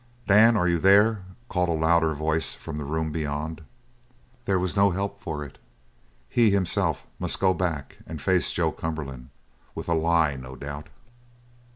[0.27, 0.57] "Dan!
[0.57, 3.61] Are ye there?" called a louder voice from the room beyond.
[4.45, 5.59] There was no help for it.
[6.27, 9.29] He, himself, must go back and face Joe Cumberland.
[9.75, 10.87] With a lie, no doubt.